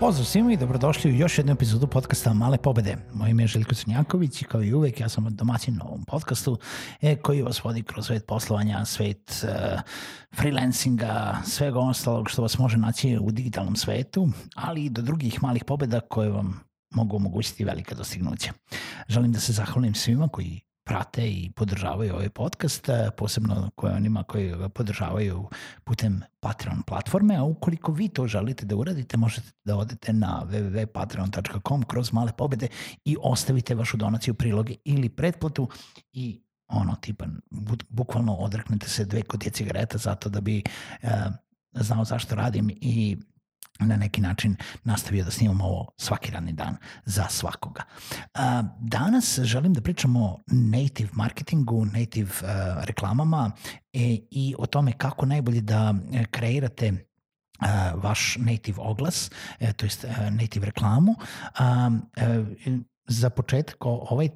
Pozdrav 0.00 0.24
svima 0.24 0.52
i 0.52 0.56
dobrodošli 0.56 1.10
u 1.10 1.14
još 1.14 1.38
jednu 1.38 1.52
epizodu 1.52 1.86
podcasta 1.86 2.32
Male 2.32 2.58
pobede. 2.58 2.96
Moje 3.12 3.30
ime 3.30 3.42
je 3.42 3.46
Željko 3.46 3.74
Crnjaković 3.74 4.42
i 4.42 4.44
kao 4.44 4.62
i 4.62 4.74
uvek 4.74 5.00
ja 5.00 5.08
sam 5.08 5.26
domaćin 5.30 5.76
na 5.76 5.84
ovom 5.84 6.04
podcastu 6.04 6.58
e, 7.00 7.16
koji 7.16 7.42
vas 7.42 7.64
vodi 7.64 7.82
kroz 7.82 8.06
svet 8.06 8.26
poslovanja, 8.26 8.84
svet 8.84 9.44
uh, 9.44 9.80
freelancinga, 10.36 11.36
svega 11.46 11.78
ostalog 11.78 12.30
što 12.30 12.42
vas 12.42 12.58
može 12.58 12.76
naći 12.76 13.18
u 13.20 13.30
digitalnom 13.30 13.76
svetu, 13.76 14.28
ali 14.54 14.84
i 14.84 14.90
do 14.90 15.02
drugih 15.02 15.42
malih 15.42 15.64
pobeda 15.64 16.00
koje 16.00 16.30
vam 16.30 16.60
mogu 16.94 17.16
omogućiti 17.16 17.64
velika 17.64 17.94
dostignuća. 17.94 18.52
Želim 19.08 19.32
da 19.32 19.40
se 19.40 19.52
zahvalim 19.52 19.94
svima 19.94 20.28
koji 20.28 20.60
prate 20.88 21.28
i 21.30 21.50
podržavaju 21.56 22.14
ovaj 22.14 22.28
podcast, 22.28 22.88
e, 22.88 23.10
posebno 23.16 23.70
koje 23.74 23.94
onima 23.94 24.22
koji 24.22 24.50
ga 24.50 24.68
podržavaju 24.68 25.48
putem 25.84 26.22
Patreon 26.40 26.82
platforme, 26.82 27.36
a 27.36 27.42
ukoliko 27.42 27.92
vi 27.92 28.08
to 28.08 28.26
želite 28.26 28.66
da 28.66 28.76
uradite, 28.76 29.16
možete 29.16 29.48
da 29.64 29.76
odete 29.76 30.12
na 30.12 30.42
www.patreon.com 30.50 31.82
kroz 31.82 32.12
male 32.12 32.32
pobede 32.38 32.68
i 33.04 33.16
ostavite 33.22 33.74
vašu 33.74 33.96
donaciju, 33.96 34.34
priloge 34.34 34.74
ili 34.84 35.08
pretplatu 35.08 35.68
i 36.12 36.40
ono, 36.68 36.96
tipa, 37.00 37.26
bukvalno 37.88 38.34
odreknete 38.34 38.88
se 38.88 39.04
dve 39.04 39.22
kutije 39.22 39.52
cigareta 39.52 39.98
zato 39.98 40.28
da 40.28 40.40
bi 40.40 40.62
uh, 41.02 41.08
znao 41.72 42.04
zašto 42.04 42.34
radim 42.34 42.70
i 42.80 43.16
na 43.80 43.96
neki 43.96 44.20
način 44.20 44.56
nastavio 44.84 45.24
da 45.24 45.30
snimam 45.30 45.60
ovo 45.60 45.88
svaki 45.96 46.30
radni 46.30 46.52
dan 46.52 46.76
za 47.04 47.26
svakoga. 47.28 47.82
Danas 48.80 49.38
želim 49.42 49.72
da 49.72 49.80
pričamo 49.80 50.24
o 50.24 50.40
native 50.46 51.10
marketingu, 51.12 51.84
native 51.84 52.30
reklamama 52.80 53.50
e, 53.92 54.18
i 54.30 54.54
o 54.58 54.66
tome 54.66 54.92
kako 54.92 55.26
najbolje 55.26 55.60
da 55.60 55.94
e, 56.12 56.24
kreirate 56.24 56.92
vaš 57.94 58.36
native 58.36 58.78
oglas, 58.78 59.30
e, 59.60 59.72
to 59.72 59.86
jest 59.86 60.04
native 60.30 60.66
reklamu. 60.66 61.14
Za 63.06 63.30
početak 63.30 63.76
ovaj 63.86 64.28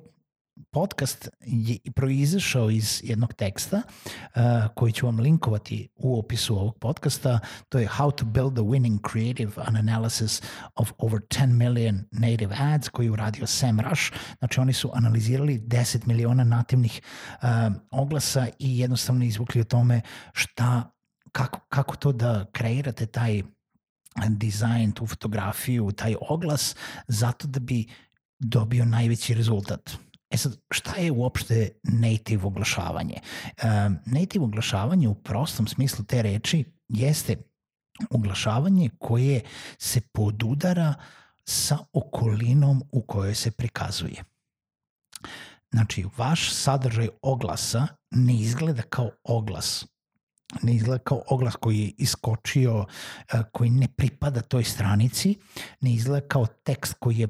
podcast 0.71 1.29
je 1.47 1.79
proizašao 1.95 2.71
iz 2.71 3.01
jednog 3.05 3.35
teksta 3.35 3.77
uh, 3.77 4.43
koji 4.75 4.93
ću 4.93 5.07
vam 5.07 5.19
linkovati 5.19 5.89
u 5.97 6.19
opisu 6.19 6.57
ovog 6.57 6.79
podcasta. 6.79 7.39
To 7.69 7.79
je 7.79 7.89
How 7.89 8.15
to 8.15 8.25
build 8.25 8.59
a 8.59 8.63
winning 8.63 9.11
creative 9.11 9.53
an 9.57 9.77
analysis 9.77 10.43
of 10.75 10.93
over 10.99 11.21
10 11.21 11.47
million 11.47 12.05
native 12.11 12.57
ads 12.59 12.89
koji 12.89 13.07
je 13.07 13.11
uradio 13.11 13.47
Sam 13.47 13.81
Rush. 13.81 14.13
Znači 14.39 14.61
oni 14.61 14.73
su 14.73 14.91
analizirali 14.95 15.59
10 15.59 16.07
miliona 16.07 16.45
nativnih 16.45 17.01
uh, 17.33 17.49
oglasa 17.91 18.47
i 18.59 18.79
jednostavno 18.79 19.25
izvukli 19.25 19.61
o 19.61 19.65
tome 19.65 20.01
šta, 20.33 20.91
kako, 21.33 21.61
kako 21.69 21.97
to 21.97 22.13
da 22.13 22.45
kreirate 22.53 23.07
taj 23.07 23.43
dizajn, 24.29 24.93
tu 24.93 25.07
fotografiju, 25.07 25.93
taj 25.93 26.15
oglas, 26.21 26.77
zato 27.09 27.49
da 27.49 27.61
bi 27.61 27.87
dobio 28.39 28.85
najveći 28.85 29.35
rezultat. 29.35 29.91
E 30.33 30.37
sad, 30.37 30.57
šta 30.71 30.97
je 30.97 31.11
uopšte 31.11 31.69
native 31.83 32.47
oglašavanje? 32.47 33.17
Native 34.07 34.45
oglašavanje 34.45 35.09
u 35.09 35.15
prostom 35.15 35.67
smislu 35.67 36.05
te 36.05 36.23
reči 36.23 36.65
jeste 36.89 37.37
oglašavanje 38.11 38.91
koje 38.99 39.41
se 39.79 40.01
podudara 40.01 40.95
sa 41.45 41.79
okolinom 41.93 42.83
u 42.93 43.03
kojoj 43.03 43.35
se 43.35 43.51
prikazuje. 43.51 44.25
Znači, 45.73 46.05
vaš 46.17 46.53
sadržaj 46.53 47.09
oglasa 47.23 47.87
ne 48.11 48.35
izgleda 48.35 48.83
kao 48.83 49.11
oglas, 49.25 49.87
ne 50.63 50.75
izgleda 50.75 50.99
kao 50.99 51.23
oglas 51.29 51.57
koji 51.57 51.79
je 51.79 51.93
iskočio, 51.99 52.87
koji 53.53 53.71
ne 53.71 53.89
pripada 53.89 54.41
toj 54.41 54.65
stranici, 54.65 55.39
ne 55.81 55.93
izgleda 55.95 56.29
kao 56.29 56.47
tekst 56.47 56.95
koji 56.99 57.19
je 57.19 57.29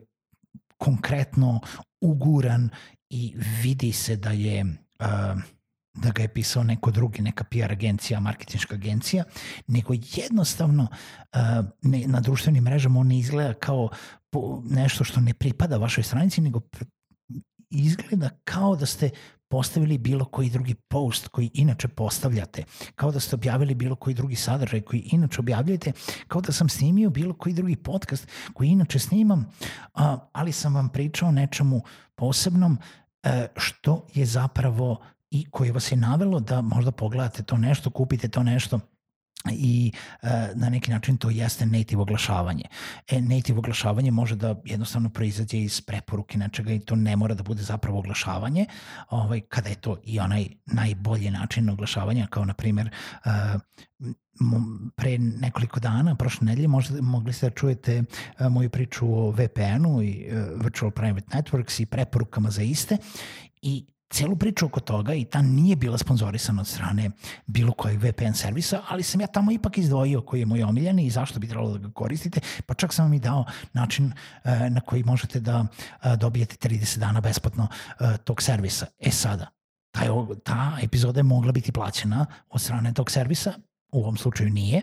konkretno 0.79 1.61
uguran 2.03 2.69
i 3.11 3.35
vidi 3.63 3.93
se 3.93 4.17
da 4.17 4.31
je 4.31 4.65
uh, 4.65 5.43
da 5.95 6.11
ga 6.11 6.23
je 6.23 6.29
pisao 6.29 6.63
neko 6.65 6.91
drugi, 6.91 7.23
neka 7.23 7.45
PR 7.45 7.73
agencija, 7.73 8.21
marketinška 8.21 8.75
agencija, 8.75 9.25
nego 9.67 9.95
jednostavno 10.17 10.83
uh, 10.83 11.39
ne, 11.83 12.07
na 12.07 12.21
društvenim 12.21 12.65
mrežama 12.65 13.01
on 13.01 13.07
ne 13.07 13.19
izgleda 13.19 13.55
kao 13.55 13.89
po, 14.31 14.63
nešto 14.65 15.05
što 15.05 15.21
ne 15.21 15.35
pripada 15.35 15.77
vašoj 15.77 16.05
stranici, 16.05 16.41
nego 16.41 16.61
izgleda 17.73 18.31
kao 18.45 18.77
da 18.77 18.87
ste 18.87 19.11
postavili 19.49 19.99
bilo 19.99 20.25
koji 20.25 20.51
drugi 20.51 20.75
post 20.75 21.29
koji 21.29 21.51
inače 21.55 21.89
postavljate, 21.89 22.65
kao 22.95 23.11
da 23.11 23.21
ste 23.21 23.37
objavili 23.37 23.75
bilo 23.75 23.97
koji 23.97 24.15
drugi 24.15 24.37
sadržaj 24.37 24.81
koji 24.81 25.01
inače 25.01 25.41
objavljujete, 25.41 25.93
kao 26.29 26.41
da 26.41 26.53
sam 26.53 26.69
snimio 26.69 27.11
bilo 27.11 27.35
koji 27.35 27.55
drugi 27.55 27.77
podcast 27.77 28.29
koji 28.55 28.69
inače 28.69 28.99
snimam, 28.99 29.47
ali 30.33 30.53
sam 30.53 30.75
vam 30.75 30.89
pričao 30.89 31.33
nečemu 31.33 31.83
posebnom 32.15 32.79
e, 33.23 33.47
što 33.57 34.07
je 34.15 34.27
zapravo 34.27 35.01
i 35.31 35.45
koje 35.51 35.73
vas 35.73 35.93
je 35.93 35.97
navelo 35.97 36.41
da 36.41 36.61
možda 36.61 36.91
pogledate 36.91 37.43
to 37.43 37.57
nešto, 37.57 37.91
kupite 37.91 38.29
to 38.29 38.43
nešto 38.43 38.81
i 39.51 39.93
e, 40.23 40.29
na 40.55 40.69
neki 40.69 40.91
način 40.91 41.17
to 41.17 41.31
jeste 41.31 41.67
native 41.67 42.03
oglašavanje. 42.03 42.65
E, 43.11 43.21
native 43.21 43.59
oglašavanje 43.59 44.11
može 44.11 44.37
da 44.37 44.55
jednostavno 44.65 45.11
proizađe 45.11 45.59
iz 45.59 45.81
preporuke 45.81 46.39
nečega 46.39 46.73
i 46.73 46.81
to 46.81 46.97
ne 46.97 47.17
mora 47.17 47.35
da 47.35 47.43
bude 47.43 47.63
zapravo 47.63 47.99
oglašavanje, 47.99 48.67
ovaj, 49.11 49.41
kada 49.41 49.69
je 49.69 49.75
to 49.75 49.97
i 50.05 50.21
onaj 50.21 50.47
najbolji 50.67 51.31
način 51.31 51.71
oglašavanja, 51.71 52.27
kao 52.31 52.45
na 52.45 52.55
primjer 52.55 52.91
e, 53.25 53.29
pre 54.97 55.19
nekoliko 55.19 55.81
dana, 55.81 56.15
prošle 56.15 56.47
nedelje, 56.47 56.69
možda 56.69 57.03
mogli 57.03 57.33
ste 57.33 57.47
da 57.47 57.55
čujete 57.55 58.03
e, 58.39 58.49
moju 58.49 58.71
priču 58.71 59.07
o 59.07 59.31
VPN-u 59.31 60.03
i 60.03 60.27
e, 60.31 60.45
Virtual 60.63 60.91
Private 60.91 61.37
Networks 61.37 61.83
i 61.83 61.87
preporukama 61.87 62.51
za 62.51 62.63
iste 62.63 62.97
i 63.63 63.87
celu 64.13 64.37
priču 64.37 64.67
oko 64.67 64.81
toga 64.81 65.15
i 65.15 65.25
ta 65.25 65.43
nije 65.43 65.77
bila 65.77 65.99
sponzorisana 65.99 66.61
od 66.61 66.67
strane 66.67 67.11
bilo 67.47 67.73
kojeg 67.73 68.05
VPN 68.05 68.35
servisa, 68.35 68.83
ali 68.89 69.03
sam 69.03 69.21
ja 69.21 69.27
tamo 69.27 69.53
ipak 69.53 69.79
izdvojio 69.79 70.21
koji 70.21 70.41
je 70.41 70.47
moj 70.47 70.63
omiljeni 70.63 71.07
i 71.07 71.11
zašto 71.11 71.41
bi 71.41 71.49
trebalo 71.49 71.73
da 71.73 71.79
ga 71.79 71.93
koristite, 71.93 72.41
pa 72.67 72.75
čak 72.75 72.95
sam 72.95 73.05
vam 73.05 73.15
i 73.15 73.19
dao 73.19 73.45
način 73.73 74.13
e, 74.45 74.71
na 74.71 74.81
koji 74.81 75.05
možete 75.05 75.41
da 75.41 75.67
e, 76.03 76.17
dobijete 76.17 76.69
30 76.69 76.99
dana 76.99 77.21
besplatno 77.21 77.69
e, 78.01 78.17
tog 78.25 78.43
servisa. 78.43 78.87
E 78.99 79.11
sada, 79.11 79.47
taj, 79.91 80.09
ta 80.45 80.79
epizoda 80.83 81.21
je 81.21 81.25
mogla 81.25 81.53
biti 81.53 81.73
plaćena 81.73 82.27
od 82.49 82.61
strane 82.61 82.95
tog 82.95 83.11
servisa, 83.11 83.53
u 83.93 84.03
ovom 84.03 84.17
slučaju 84.17 84.51
nije, 84.51 84.83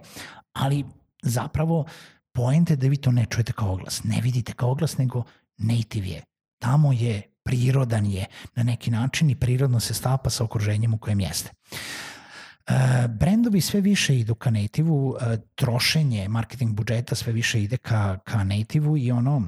ali 0.53 0.85
zapravo 1.21 1.85
poente 2.33 2.75
da 2.75 2.87
vi 2.87 2.97
to 2.97 3.11
ne 3.11 3.25
čujete 3.25 3.53
kao 3.53 3.73
oglas, 3.73 4.03
ne 4.03 4.21
vidite 4.21 4.53
kao 4.53 4.71
oglas, 4.71 4.97
nego 4.97 5.23
native 5.57 6.07
je. 6.07 6.23
Tamo 6.61 6.93
je 6.93 7.21
prirodan 7.49 8.05
je 8.05 8.25
na 8.55 8.63
neki 8.63 8.91
način 8.91 9.29
i 9.29 9.35
prirodno 9.35 9.79
se 9.79 9.93
stapa 9.93 10.29
sa 10.29 10.43
okruženjem 10.43 10.93
u 10.93 10.97
kojem 10.97 11.19
jeste. 11.19 11.51
Uh, 11.71 12.75
brendovi 13.09 13.61
sve 13.61 13.81
više 13.81 14.19
idu 14.19 14.35
ka 14.35 14.51
native-u, 14.51 15.09
uh, 15.09 15.17
trošenje 15.55 16.27
marketing 16.27 16.75
budžeta 16.75 17.15
sve 17.15 17.33
više 17.33 17.63
ide 17.63 17.77
ka, 17.77 18.19
ka 18.23 18.43
native-u 18.43 18.97
i 18.97 19.11
ono 19.11 19.41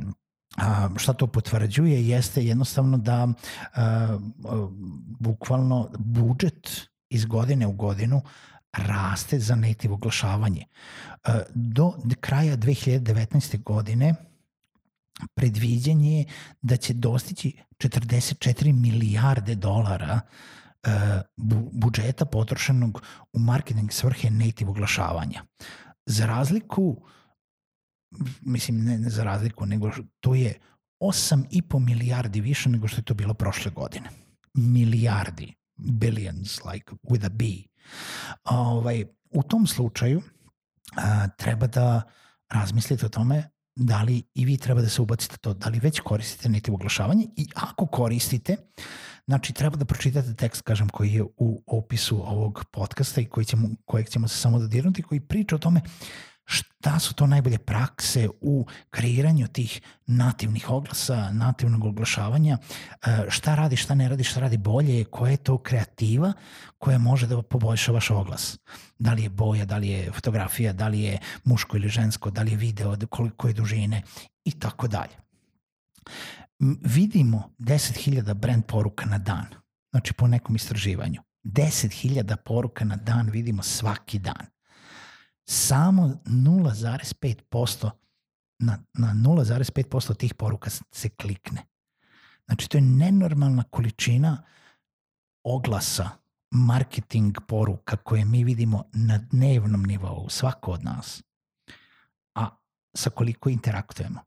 šta 0.97 1.13
to 1.13 1.27
potvrđuje 1.27 2.07
jeste 2.07 2.45
jednostavno 2.45 2.97
da 2.97 3.27
a, 3.73 4.19
bukvalno 5.19 5.89
budžet 5.97 6.69
iz 7.09 7.25
godine 7.25 7.67
u 7.67 7.71
godinu 7.71 8.21
raste 8.73 9.39
za 9.39 9.55
native 9.55 9.93
oglašavanje. 9.93 10.65
Do 11.53 11.93
kraja 12.19 12.57
2019. 12.57 13.63
godine 13.63 14.15
predviđanje 15.35 16.17
je 16.17 16.25
da 16.61 16.77
će 16.77 16.93
dostići 16.93 17.53
44 17.81 18.73
milijarde 18.73 19.55
dolara 19.55 20.19
bu, 21.37 21.69
budžeta 21.73 22.25
potrošenog 22.25 23.01
u 23.33 23.39
marketing 23.39 23.91
svrhe 23.91 24.29
native 24.29 24.69
oglašavanja. 24.69 25.43
Za 26.05 26.25
razliku, 26.25 27.03
mislim 28.41 28.83
ne, 28.83 28.97
ne 28.97 29.09
za 29.09 29.23
razliku, 29.23 29.65
nego 29.65 29.91
to 30.19 30.35
je 30.35 30.53
8,5 30.99 31.79
milijardi 31.79 32.41
više 32.41 32.69
nego 32.69 32.87
što 32.87 32.99
je 32.99 33.05
to 33.05 33.13
bilo 33.13 33.33
prošle 33.33 33.71
godine. 33.71 34.09
Milijardi, 34.53 35.55
billions, 35.75 36.59
like 36.65 36.91
with 37.03 37.25
a 37.25 37.29
B. 37.29 37.45
Ovaj, 38.43 39.05
u 39.29 39.43
tom 39.43 39.67
slučaju 39.67 40.21
a, 40.97 41.27
treba 41.27 41.67
da 41.67 42.01
razmislite 42.49 43.05
o 43.05 43.09
tome 43.09 43.49
da 43.75 44.01
li 44.01 44.23
i 44.33 44.45
vi 44.45 44.57
treba 44.57 44.81
da 44.81 44.89
se 44.89 45.01
ubacite 45.01 45.37
to, 45.37 45.53
da 45.53 45.69
li 45.69 45.79
već 45.79 45.99
koristite 45.99 46.49
native 46.49 46.75
oglašavanje? 46.75 47.27
I 47.35 47.47
ako 47.55 47.85
koristite, 47.85 48.55
znači 49.27 49.53
treba 49.53 49.77
da 49.77 49.85
pročitate 49.85 50.33
tekst, 50.33 50.61
kažem, 50.61 50.89
koji 50.89 51.13
je 51.13 51.23
u 51.37 51.63
opisu 51.67 52.21
ovog 52.29 52.65
podcasta 52.71 53.21
i 53.21 53.25
koji 53.25 53.45
ćemo, 53.45 53.69
kojeg 53.85 54.09
ćemo 54.09 54.27
se 54.27 54.37
samo 54.37 54.59
dodirnuti, 54.59 55.01
koji 55.01 55.19
priča 55.19 55.55
o 55.55 55.59
tome 55.59 55.81
šta 56.45 56.99
su 56.99 57.13
to 57.13 57.27
najbolje 57.27 57.57
prakse 57.57 58.29
u 58.41 58.65
kreiranju 58.89 59.47
tih 59.47 59.81
nativnih 60.07 60.69
oglasa, 60.69 61.31
nativnog 61.31 61.83
oglašavanja, 61.85 62.57
e, 63.05 63.25
šta 63.29 63.55
radi, 63.55 63.75
šta 63.75 63.95
ne 63.95 64.09
radi, 64.09 64.23
šta 64.23 64.39
radi 64.39 64.57
bolje, 64.57 65.03
koja 65.03 65.31
je 65.31 65.37
to 65.37 65.57
kreativa 65.57 66.33
koja 66.77 66.97
može 66.97 67.27
da 67.27 67.41
poboljša 67.41 67.91
vaš 67.91 68.09
oglas. 68.09 68.57
Da 68.99 69.13
li 69.13 69.23
je 69.23 69.29
boja, 69.29 69.65
da 69.65 69.77
li 69.77 69.87
je 69.87 70.11
fotografija, 70.11 70.73
da 70.73 70.87
li 70.87 71.01
je 71.01 71.17
muško 71.43 71.77
ili 71.77 71.89
žensko, 71.89 72.31
da 72.31 72.41
li 72.41 72.51
je 72.51 72.57
video, 72.57 72.97
koliko 73.09 73.47
je 73.47 73.53
dužine 73.53 74.01
i 74.45 74.51
tako 74.51 74.87
dalje. 74.87 75.15
Vidimo 76.81 77.49
10.000 77.59 78.33
brand 78.33 78.65
poruka 78.65 79.05
na 79.05 79.17
dan, 79.17 79.45
znači 79.91 80.13
po 80.13 80.27
nekom 80.27 80.55
istraživanju. 80.55 81.21
10.000 81.43 82.35
poruka 82.35 82.85
na 82.85 82.95
dan 82.95 83.29
vidimo 83.29 83.63
svaki 83.63 84.19
dan 84.19 84.45
samo 85.51 86.09
0,5% 86.25 87.89
na, 88.59 88.77
na 88.93 89.13
0,5% 89.13 90.17
tih 90.17 90.33
poruka 90.33 90.69
se 90.91 91.09
klikne. 91.09 91.65
Znači, 92.45 92.69
to 92.69 92.77
je 92.77 92.81
nenormalna 92.81 93.63
količina 93.63 94.43
oglasa, 95.43 96.09
marketing 96.51 97.37
poruka 97.47 97.97
koje 97.97 98.25
mi 98.25 98.43
vidimo 98.43 98.83
na 98.93 99.17
dnevnom 99.17 99.83
nivou, 99.83 100.29
svako 100.29 100.71
od 100.71 100.83
nas. 100.83 101.23
A 102.35 102.49
sa 102.97 103.09
koliko 103.09 103.49
interaktujemo. 103.49 104.19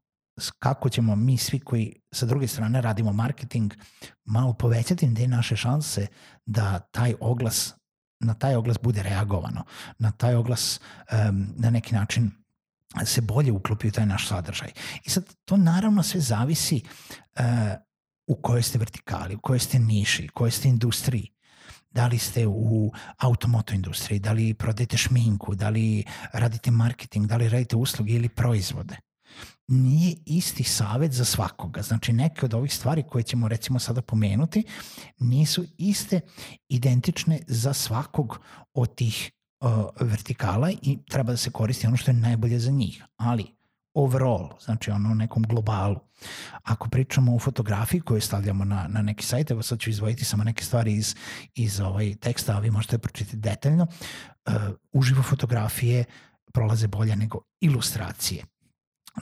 Kako 0.59 0.89
ćemo 0.89 1.15
mi 1.15 1.37
svi 1.37 1.59
koji 1.59 1.95
sa 2.11 2.25
druge 2.25 2.47
strane 2.47 2.81
radimo 2.81 3.13
marketing 3.13 3.73
malo 4.25 4.53
povećati 4.53 5.15
te 5.15 5.27
naše 5.27 5.55
šanse 5.55 6.07
da 6.45 6.79
taj 6.79 7.13
oglas 7.19 7.73
na 8.19 8.33
taj 8.33 8.55
oglas 8.55 8.77
bude 8.81 9.03
reagovano, 9.03 9.63
na 9.99 10.11
taj 10.11 10.35
oglas 10.35 10.79
um, 10.79 11.47
na 11.55 11.69
neki 11.69 11.95
način 11.95 12.31
se 13.05 13.21
bolje 13.21 13.51
uklopi 13.51 13.87
u 13.87 13.91
taj 13.91 14.05
naš 14.05 14.27
sadržaj. 14.27 14.71
I 15.03 15.09
sad 15.09 15.35
to 15.45 15.57
naravno 15.57 16.03
sve 16.03 16.21
zavisi 16.21 16.81
uh, 17.39 17.43
u 18.27 18.35
kojoj 18.41 18.63
ste 18.63 18.77
vertikali, 18.77 19.35
u 19.35 19.41
kojoj 19.41 19.59
ste 19.59 19.79
niši, 19.79 20.27
u 20.31 20.33
kojoj 20.33 20.51
ste 20.51 20.67
industriji. 20.67 21.31
Da 21.89 22.07
li 22.07 22.17
ste 22.17 22.47
u 22.47 22.91
automoto 23.17 23.73
industriji, 23.73 24.19
da 24.19 24.31
li 24.31 24.53
prodajete 24.53 24.97
šminku, 24.97 25.55
da 25.55 25.69
li 25.69 26.03
radite 26.33 26.71
marketing, 26.71 27.27
da 27.27 27.37
li 27.37 27.49
radite 27.49 27.75
usluge 27.75 28.13
ili 28.13 28.29
proizvode 28.29 28.97
nije 29.67 30.15
isti 30.25 30.63
savet 30.63 31.11
za 31.11 31.25
svakoga. 31.25 31.81
Znači 31.81 32.13
neke 32.13 32.45
od 32.45 32.53
ovih 32.53 32.73
stvari 32.73 33.03
koje 33.09 33.23
ćemo 33.23 33.47
recimo 33.47 33.79
sada 33.79 34.01
pomenuti 34.01 34.63
nisu 35.19 35.65
iste 35.77 36.21
identične 36.69 37.39
za 37.47 37.73
svakog 37.73 38.39
od 38.73 38.95
tih 38.95 39.31
uh, 39.59 39.69
vertikala 39.99 40.71
i 40.71 40.97
treba 41.09 41.31
da 41.31 41.37
se 41.37 41.51
koristi 41.51 41.87
ono 41.87 41.97
što 41.97 42.11
je 42.11 42.15
najbolje 42.15 42.59
za 42.59 42.71
njih. 42.71 43.03
Ali 43.17 43.45
overall, 43.93 44.49
znači 44.61 44.91
ono 44.91 45.13
nekom 45.13 45.43
globalu. 45.43 45.99
Ako 46.63 46.89
pričamo 46.89 47.35
o 47.35 47.39
fotografiji 47.39 48.01
koju 48.01 48.21
stavljamo 48.21 48.65
na, 48.65 48.87
na 48.87 49.01
neki 49.01 49.25
sajt, 49.25 49.51
evo 49.51 49.61
sad 49.61 49.79
ću 49.79 49.89
izvojiti 49.89 50.25
samo 50.25 50.43
neke 50.43 50.63
stvari 50.63 50.93
iz, 50.93 51.15
iz 51.55 51.79
ovaj 51.79 52.15
teksta, 52.15 52.55
a 52.55 52.59
vi 52.59 52.71
možete 52.71 52.97
pročitati 52.97 53.37
detaljno, 53.37 53.87
uh, 54.45 54.53
uživo 54.91 55.23
fotografije 55.23 56.03
prolaze 56.53 56.87
bolje 56.87 57.15
nego 57.15 57.39
ilustracije 57.59 58.43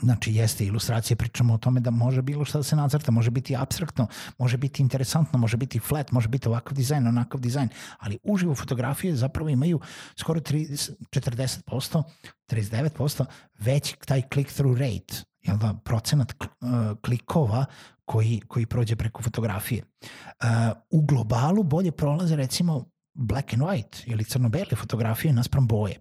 Znači, 0.02 0.34
jeste 0.34 0.64
ilustracija, 0.64 1.16
pričamo 1.16 1.54
o 1.54 1.58
tome 1.58 1.80
da 1.80 1.90
može 1.90 2.22
bilo 2.22 2.44
šta 2.44 2.58
da 2.58 2.64
se 2.64 2.76
nacrta, 2.76 3.12
može 3.12 3.30
biti 3.30 3.56
abstraktno, 3.56 4.06
može 4.38 4.56
biti 4.56 4.82
interesantno, 4.82 5.38
može 5.38 5.56
biti 5.56 5.78
flat, 5.78 6.12
može 6.12 6.28
biti 6.28 6.48
ovakav 6.48 6.74
dizajn, 6.74 7.06
onakav 7.06 7.40
dizajn, 7.40 7.68
ali 7.98 8.18
uživo 8.22 8.54
fotografije 8.54 9.16
zapravo 9.16 9.48
imaju 9.48 9.80
skoro 10.16 10.40
30, 10.40 10.90
40%, 11.10 12.02
39% 12.48 13.24
veći 13.58 13.96
taj 14.06 14.22
click-through 14.22 14.78
rate, 14.78 15.14
jel 15.42 15.56
da, 15.58 15.74
procenat 15.84 16.32
uh, 16.32 16.48
klikova 17.04 17.64
koji, 18.04 18.40
koji 18.48 18.66
prođe 18.66 18.96
preko 18.96 19.22
fotografije. 19.22 19.82
Uh, 20.02 20.48
u 20.90 21.02
globalu 21.02 21.62
bolje 21.62 21.92
prolaze 21.92 22.36
recimo 22.36 22.84
black 23.14 23.52
and 23.52 23.62
white 23.62 24.02
ili 24.06 24.24
crno-bele 24.24 24.76
fotografije 24.76 25.32
naspram 25.32 25.66
boje. 25.66 26.00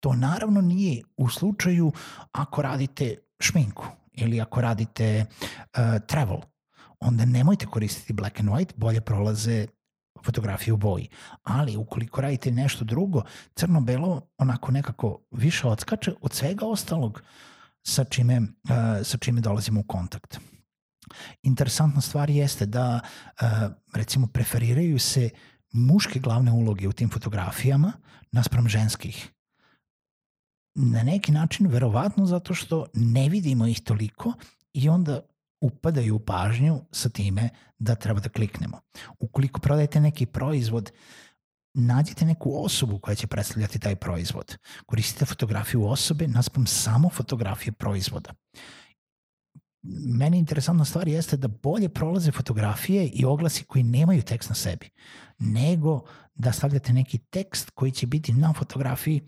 To 0.00 0.12
naravno 0.12 0.60
nije 0.60 1.02
u 1.16 1.28
slučaju 1.28 1.92
ako 2.32 2.62
radite 2.62 3.16
šminku 3.40 3.86
ili 4.12 4.40
ako 4.40 4.60
radite 4.60 5.24
uh, 5.24 5.80
travel, 6.06 6.40
onda 7.00 7.24
nemojte 7.24 7.66
koristiti 7.66 8.12
black 8.12 8.40
and 8.40 8.48
white, 8.48 8.72
bolje 8.76 9.00
prolaze 9.00 9.66
fotografije 10.24 10.74
u 10.74 10.76
boji. 10.76 11.08
Ali 11.42 11.76
ukoliko 11.76 12.20
radite 12.20 12.50
nešto 12.50 12.84
drugo, 12.84 13.22
crno-belo 13.54 14.20
onako 14.38 14.72
nekako 14.72 15.18
više 15.30 15.66
odskače 15.66 16.12
od 16.20 16.32
svega 16.32 16.66
ostalog 16.66 17.22
sa 17.86 18.04
čime, 18.04 18.40
uh, 18.40 18.46
sa 19.04 19.18
čime 19.18 19.40
dolazimo 19.40 19.80
u 19.80 19.84
kontakt. 19.84 20.38
Interesantna 21.42 22.00
stvar 22.00 22.30
jeste 22.30 22.66
da 22.66 23.00
uh, 23.00 23.48
recimo 23.94 24.26
preferiraju 24.26 24.98
se 24.98 25.30
muške 25.72 26.18
glavne 26.18 26.52
uloge 26.52 26.88
u 26.88 26.92
tim 26.92 27.10
fotografijama 27.10 27.92
naspram 28.32 28.68
ženskih 28.68 29.32
na 30.76 31.02
neki 31.02 31.32
način 31.32 31.66
verovatno 31.66 32.26
zato 32.26 32.54
što 32.54 32.86
ne 32.94 33.28
vidimo 33.28 33.66
ih 33.66 33.80
toliko 33.80 34.32
i 34.72 34.88
onda 34.88 35.20
upadaju 35.60 36.16
u 36.16 36.18
pažnju 36.18 36.80
sa 36.92 37.08
time 37.08 37.48
da 37.78 37.94
treba 37.94 38.20
da 38.20 38.28
kliknemo. 38.28 38.80
Ukoliko 39.18 39.60
prodajete 39.60 40.00
neki 40.00 40.26
proizvod, 40.26 40.92
nađite 41.74 42.24
neku 42.24 42.64
osobu 42.64 42.98
koja 42.98 43.14
će 43.14 43.26
predstavljati 43.26 43.78
taj 43.78 43.96
proizvod. 43.96 44.56
Koristite 44.86 45.24
fotografiju 45.24 45.86
osobe 45.86 46.28
naspom 46.28 46.66
samo 46.66 47.08
fotografije 47.08 47.72
proizvoda. 47.72 48.34
Meni 50.18 50.38
interesantna 50.38 50.84
stvar 50.84 51.08
jeste 51.08 51.36
da 51.36 51.48
bolje 51.48 51.88
prolaze 51.88 52.32
fotografije 52.32 53.08
i 53.08 53.24
oglasi 53.24 53.64
koji 53.64 53.84
nemaju 53.84 54.22
tekst 54.22 54.48
na 54.48 54.54
sebi, 54.54 54.90
nego 55.38 56.02
da 56.34 56.52
stavljate 56.52 56.92
neki 56.92 57.18
tekst 57.18 57.70
koji 57.70 57.92
će 57.92 58.06
biti 58.06 58.32
na 58.32 58.52
fotografiji 58.52 59.20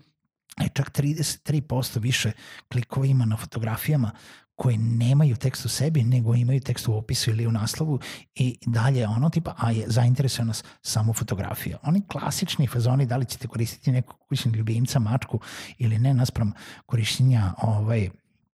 čak 0.73 0.91
33% 0.91 1.99
više 1.99 2.31
klikova 2.71 3.05
ima 3.05 3.25
na 3.25 3.37
fotografijama 3.37 4.11
koje 4.59 4.77
nemaju 4.77 5.35
tekst 5.35 5.65
u 5.65 5.69
sebi, 5.69 6.03
nego 6.03 6.35
imaju 6.35 6.59
tekst 6.59 6.87
u 6.87 6.93
opisu 6.93 7.29
ili 7.29 7.47
u 7.47 7.51
naslovu 7.51 7.99
i 8.35 8.57
dalje 8.65 9.07
ono 9.07 9.29
tipa, 9.29 9.53
a 9.57 9.71
je 9.71 9.85
zainteresuje 9.87 10.45
nas 10.45 10.63
samo 10.81 11.13
fotografija. 11.13 11.77
Oni 11.83 12.01
klasični 12.07 12.67
fazoni, 12.67 13.05
da 13.05 13.17
li 13.17 13.25
ćete 13.25 13.47
koristiti 13.47 13.91
nekog 13.91 14.19
kućnog 14.29 14.55
ljubimca, 14.55 14.99
mačku 14.99 15.39
ili 15.77 15.99
ne, 15.99 16.13
naspram 16.13 16.51
korišćenja 16.85 17.53
ovaj, 17.61 18.09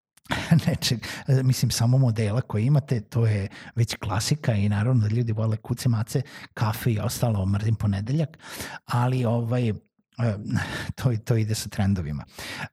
nečeg, 0.68 1.00
mislim 1.44 1.72
samo 1.72 1.98
modela 1.98 2.42
koje 2.42 2.66
imate, 2.66 3.02
to 3.02 3.26
je 3.26 3.48
već 3.76 3.96
klasika 3.96 4.54
i 4.54 4.70
naravno 4.70 5.08
da 5.08 5.16
ljudi 5.16 5.32
vole 5.32 5.58
kuce, 5.58 5.90
mace, 5.90 6.22
kafe 6.54 6.92
i 6.92 7.00
ostalo, 7.00 7.46
mrzim 7.46 7.76
ponedeljak, 7.76 8.38
ali 8.86 9.26
ovaj, 9.26 9.70
E, 9.70 9.74
to, 10.96 11.14
to 11.26 11.36
ide 11.36 11.56
sa 11.56 11.70
trendovima. 11.70 12.26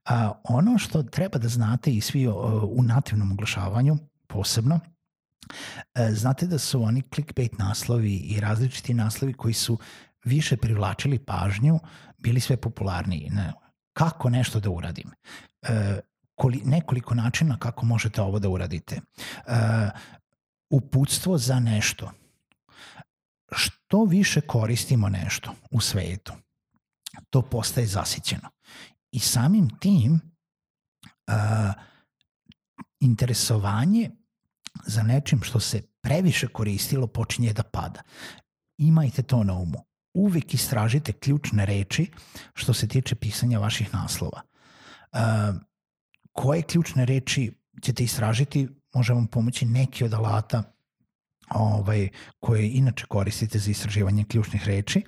A, 0.04 0.32
ono 0.44 0.78
što 0.78 1.02
treba 1.02 1.38
da 1.38 1.48
znate 1.48 1.90
i 1.90 2.00
svi 2.00 2.28
u 2.64 2.82
nativnom 2.82 3.32
oglašavanju 3.32 3.98
posebno, 4.26 4.80
e, 5.94 6.10
znate 6.12 6.46
da 6.46 6.58
su 6.58 6.82
oni 6.82 7.02
clickbait 7.14 7.58
naslovi 7.58 8.14
i 8.14 8.40
različiti 8.40 8.94
naslovi 8.94 9.32
koji 9.32 9.54
su 9.54 9.78
više 10.24 10.56
privlačili 10.56 11.18
pažnju, 11.18 11.80
bili 12.18 12.40
sve 12.40 12.56
popularniji. 12.56 13.30
Ne, 13.30 13.52
kako 13.92 14.30
nešto 14.30 14.60
da 14.60 14.70
uradim? 14.70 15.10
E, 15.62 16.00
koli, 16.34 16.62
nekoliko 16.64 17.14
načina 17.14 17.58
kako 17.58 17.86
možete 17.86 18.22
ovo 18.22 18.38
da 18.38 18.48
uradite. 18.48 18.96
E, 18.96 19.00
uputstvo 20.70 21.38
za 21.38 21.60
nešto. 21.60 22.10
Što 23.52 24.04
više 24.04 24.40
koristimo 24.40 25.08
nešto 25.08 25.54
u 25.70 25.80
svetu, 25.80 26.32
to 27.30 27.42
postaje 27.42 27.86
zasićeno. 27.86 28.48
I 29.12 29.18
samim 29.18 29.68
tim 29.80 30.12
uh, 30.12 31.74
interesovanje 33.00 34.10
za 34.86 35.02
nečim 35.02 35.42
što 35.42 35.60
se 35.60 35.82
previše 36.00 36.48
koristilo 36.48 37.06
počinje 37.06 37.52
da 37.52 37.62
pada. 37.62 38.02
Imajte 38.78 39.22
to 39.22 39.44
na 39.44 39.52
umu. 39.52 39.78
uvek 40.14 40.54
istražite 40.54 41.12
ključne 41.12 41.66
reči 41.66 42.10
što 42.54 42.74
se 42.74 42.88
tiče 42.88 43.14
pisanja 43.14 43.58
vaših 43.58 43.94
naslova. 43.94 44.42
Uh, 45.12 45.18
koje 46.32 46.62
ključne 46.62 47.04
reči 47.04 47.52
ćete 47.82 48.04
istražiti, 48.04 48.68
može 48.94 49.12
vam 49.12 49.26
pomoći 49.26 49.66
neki 49.66 50.04
od 50.04 50.14
alata 50.14 50.62
ovaj, 51.50 52.08
koje 52.40 52.70
inače 52.70 53.06
koristite 53.08 53.58
za 53.58 53.70
istraživanje 53.70 54.24
ključnih 54.24 54.66
reči, 54.66 55.04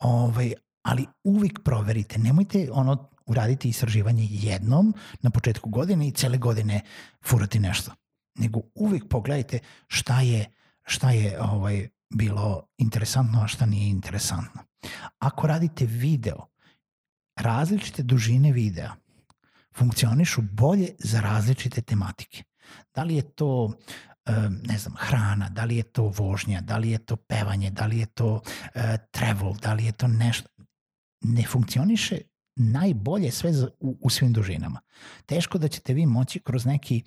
ovaj, 0.00 0.52
ali 0.82 1.06
uvijek 1.24 1.60
proverite, 1.64 2.18
nemojte 2.18 2.68
ono 2.72 3.10
uraditi 3.26 3.68
istraživanje 3.68 4.26
jednom 4.30 4.94
na 5.20 5.30
početku 5.30 5.70
godine 5.70 6.08
i 6.08 6.12
cele 6.12 6.38
godine 6.38 6.80
furati 7.24 7.58
nešto, 7.58 7.92
nego 8.34 8.60
uvijek 8.74 9.08
pogledajte 9.08 9.58
šta 9.86 10.20
je, 10.20 10.46
šta 10.84 11.10
je 11.10 11.42
ovaj, 11.42 11.88
bilo 12.10 12.62
interesantno, 12.78 13.42
a 13.42 13.48
šta 13.48 13.66
nije 13.66 13.90
interesantno. 13.90 14.62
Ako 15.18 15.46
radite 15.46 15.86
video, 15.86 16.46
različite 17.36 18.02
dužine 18.02 18.52
videa 18.52 18.94
funkcionišu 19.76 20.42
bolje 20.42 20.88
za 20.98 21.20
različite 21.20 21.80
tematike. 21.80 22.42
Da 22.94 23.02
li 23.02 23.14
je 23.16 23.22
to 23.22 23.78
ne 24.62 24.78
znam, 24.78 24.94
hrana, 24.98 25.48
da 25.48 25.64
li 25.64 25.76
je 25.76 25.82
to 25.82 26.02
vožnja, 26.02 26.60
da 26.60 26.76
li 26.78 26.90
je 26.90 26.98
to 26.98 27.16
pevanje, 27.16 27.70
da 27.70 27.86
li 27.86 27.98
je 27.98 28.06
to 28.06 28.34
uh, 28.34 28.82
travel, 29.10 29.54
da 29.54 29.72
li 29.72 29.84
je 29.84 29.92
to 29.92 30.08
nešto. 30.08 30.48
Ne 31.20 31.42
funkcioniše 31.46 32.18
najbolje 32.56 33.30
sve 33.30 33.52
za, 33.52 33.68
u, 33.80 33.98
u 34.00 34.10
svim 34.10 34.32
dužinama. 34.32 34.80
Teško 35.26 35.58
da 35.58 35.68
ćete 35.68 35.94
vi 35.94 36.06
moći 36.06 36.40
kroz 36.40 36.66
neki 36.66 37.02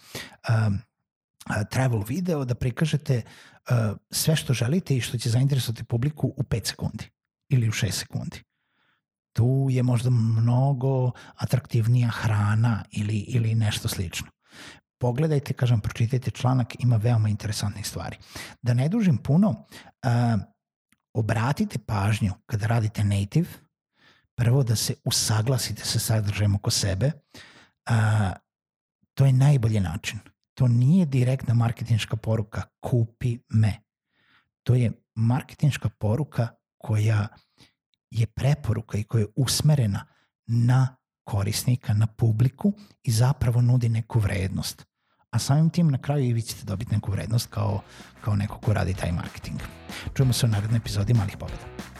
um, 0.50 0.80
travel 1.70 2.04
video 2.08 2.46
da 2.46 2.56
prikažete 2.56 3.22
uh, 3.22 3.98
sve 4.12 4.36
što 4.36 4.54
želite 4.54 4.96
i 4.96 5.02
što 5.02 5.18
će 5.18 5.30
zainteresovati 5.30 5.84
publiku 5.84 6.34
u 6.38 6.44
5 6.44 6.66
sekundi 6.66 7.10
ili 7.50 7.70
u 7.70 7.72
6 7.72 7.92
sekundi. 7.92 8.44
Tu 9.34 9.68
je 9.70 9.84
možda 9.84 10.10
mnogo 10.10 11.12
atraktivnija 11.36 12.10
hrana 12.10 12.84
ili, 12.92 13.18
ili 13.18 13.56
nešto 13.56 13.88
slično 13.88 14.28
pogledajte, 15.02 15.54
kažem, 15.54 15.82
pročitajte 15.82 16.32
članak, 16.32 16.76
ima 16.80 16.96
veoma 16.96 17.30
interesantnih 17.30 17.88
stvari. 17.88 18.18
Da 18.62 18.74
ne 18.74 18.90
dužim 18.90 19.18
puno, 19.18 19.50
uh, 19.50 20.42
obratite 21.14 21.80
pažnju 21.80 22.34
kada 22.46 22.68
radite 22.68 23.04
native, 23.04 23.50
prvo 24.42 24.64
da 24.64 24.76
se 24.76 24.94
usaglasite 25.04 25.86
sa 25.86 26.00
sadržajem 26.00 26.56
oko 26.56 26.72
sebe, 26.72 27.12
uh, 27.90 27.96
to 29.14 29.26
je 29.26 29.34
najbolji 29.34 29.80
način. 29.80 30.20
To 30.54 30.68
nije 30.68 31.06
direktna 31.06 31.54
marketinška 31.54 32.16
poruka 32.16 32.64
kupi 32.80 33.38
me. 33.50 33.74
To 34.64 34.76
je 34.76 34.92
marketinška 35.16 35.90
poruka 35.90 36.48
koja 36.78 37.28
je 38.12 38.26
preporuka 38.26 38.98
i 38.98 39.04
koja 39.04 39.22
je 39.22 39.28
usmerena 39.36 40.06
na 40.48 40.96
korisnika, 41.24 41.94
na 41.94 42.08
publiku 42.08 42.74
i 43.04 43.12
zapravo 43.12 43.62
nudi 43.62 43.90
neku 43.90 44.20
vrednost 44.20 44.86
a 45.32 45.40
samim 45.40 45.70
tim 45.70 45.92
na 45.92 45.98
kraju 45.98 46.26
i 46.26 46.34
vi 46.34 46.42
ćete 46.42 46.66
dobiti 46.66 46.96
neku 46.96 47.12
vrednost 47.12 47.48
kao, 47.50 47.82
kao 48.22 48.36
neko 48.36 48.58
ko 48.58 48.74
radi 48.74 48.94
taj 48.94 49.12
marketing. 49.12 49.60
Čujemo 50.14 50.34
se 50.34 50.46
u 50.46 50.50
narednoj 50.50 50.78
epizodi 50.78 51.14
Malih 51.14 51.38
pobeda. 51.38 51.91